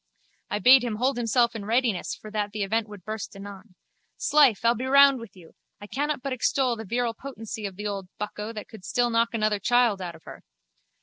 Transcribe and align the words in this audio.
I 0.49 0.57
bade 0.57 0.83
him 0.83 0.95
hold 0.95 1.17
himself 1.17 1.55
in 1.55 1.63
readiness 1.65 2.15
for 2.15 2.31
that 2.31 2.53
the 2.53 2.63
event 2.63 2.87
would 2.87 3.05
burst 3.05 3.35
anon. 3.35 3.75
'Slife, 4.17 4.65
I'll 4.65 4.73
be 4.73 4.87
round 4.87 5.19
with 5.19 5.35
you. 5.35 5.53
I 5.79 5.85
cannot 5.85 6.23
but 6.23 6.33
extol 6.33 6.75
the 6.75 6.85
virile 6.85 7.13
potency 7.13 7.67
of 7.67 7.75
the 7.75 7.85
old 7.85 8.07
bucko 8.17 8.51
that 8.51 8.67
could 8.67 8.83
still 8.83 9.11
knock 9.11 9.35
another 9.35 9.59
child 9.59 10.01
out 10.01 10.15
of 10.15 10.23
her. 10.23 10.43